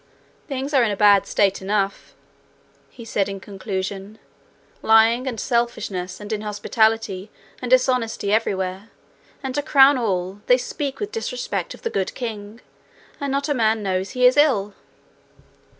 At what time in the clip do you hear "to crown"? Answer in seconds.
9.53-9.99